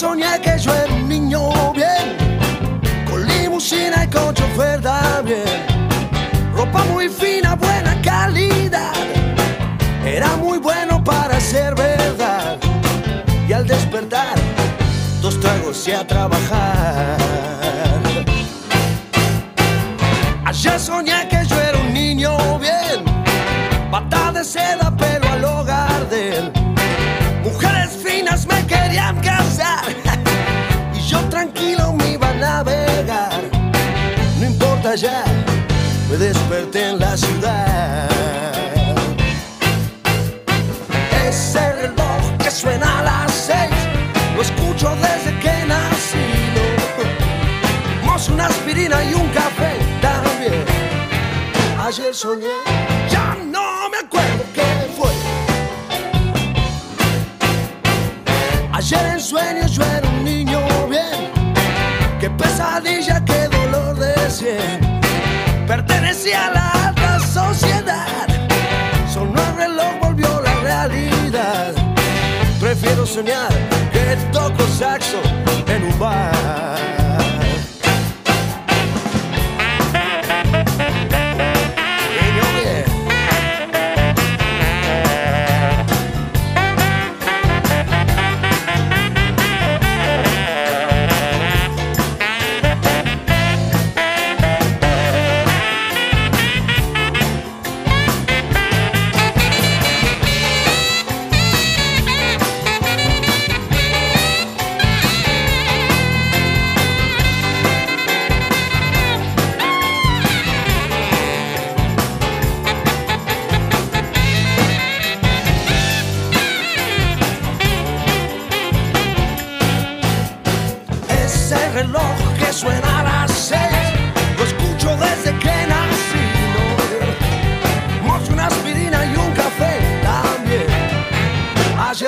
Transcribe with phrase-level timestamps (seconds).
[0.00, 1.40] soñé que yo era un niño
[1.74, 2.06] bien,
[3.06, 5.60] con limusina y con chofer también.
[6.56, 8.94] Ropa muy fina, buena calidad,
[10.02, 12.56] era muy bueno para ser verdad.
[13.46, 14.36] Y al despertar,
[15.20, 17.18] dos tragos y a trabajar.
[20.46, 23.04] Ayer soñé que yo era un niño bien,
[23.90, 24.89] bata de seda,
[36.10, 38.08] me desperté en la ciudad.
[41.28, 43.70] Ese reloj que suena a las seis,
[44.34, 46.26] lo escucho desde que nací.
[48.04, 50.64] Mozo, una aspirina y un café también.
[51.86, 52.58] Ayer soñé,
[53.08, 55.10] ya no me acuerdo qué fue.
[58.72, 61.30] Ayer en sueños yo era un niño bien.
[62.18, 63.39] Qué pesadilla, cien.
[66.20, 68.26] Pertenecía a la alta sociedad.
[69.10, 71.72] Sonó el reloj, volvió la realidad.
[72.60, 73.48] Prefiero soñar
[73.90, 75.16] que toco saxo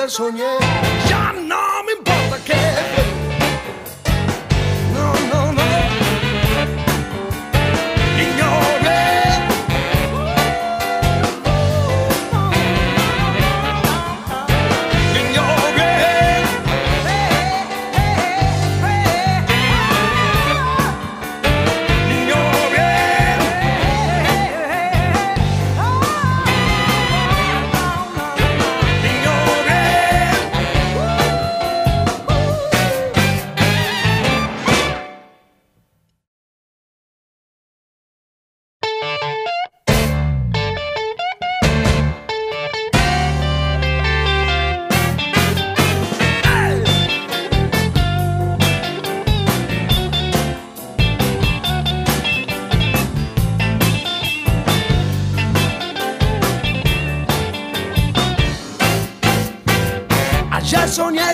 [0.03, 0.57] Ayer soñé,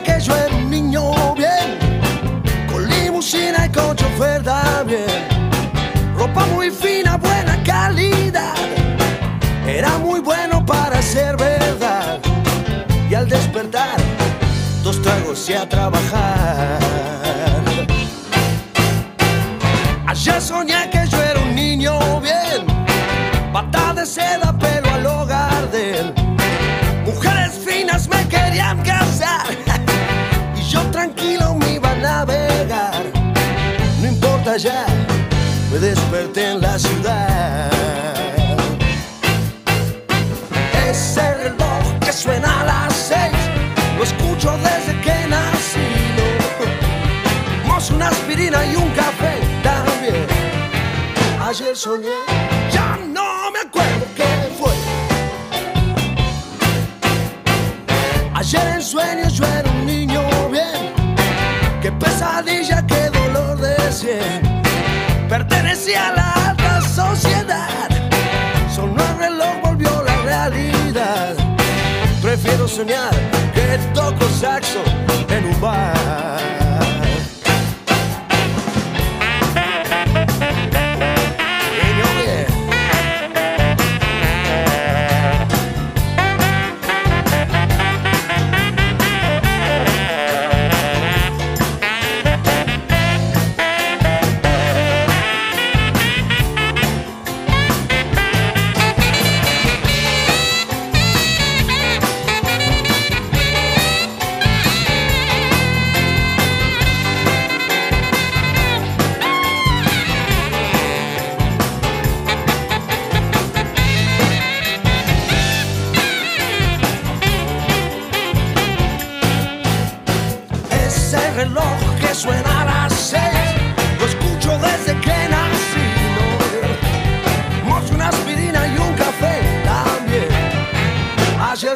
[0.02, 1.78] que yo era un niño bien,
[2.72, 5.28] con limusina y con chofer también.
[6.18, 8.56] Ropa muy fina, buena calidad,
[9.68, 12.20] era muy bueno para ser verdad.
[13.10, 13.98] Y al despertar,
[14.84, 16.80] dos tragos y a trabajar.
[20.08, 22.66] Ayer soñé que yo era un niño bien,
[23.54, 26.14] bata de seda, pelo al hogar de él.
[27.06, 28.99] Mujeres finas me querían casar
[34.60, 34.86] importa ya,
[35.72, 37.72] me desperté en la ciudad.
[40.90, 43.38] Ese reloj que suena a las seis,
[43.98, 45.80] lo escucho desde que nací.
[47.68, 47.96] ¿no?
[47.96, 50.28] Una aspirina y un café también.
[51.42, 52.20] Ayer soñé,
[52.72, 54.74] ya no me acuerdo qué fue.
[58.36, 60.22] Ayer en sueños yo era un niño
[60.52, 60.94] bien.
[61.82, 64.49] Qué pesadilla, qué dolor de cien.
[65.80, 67.90] Pertenecía a la alta sociedad.
[68.70, 71.36] Sonó el reloj, volvió la realidad.
[72.22, 73.12] Prefiero soñar
[73.54, 74.84] que toco saxo
[75.30, 75.99] en un bar.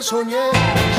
[0.04, 0.93] Soñé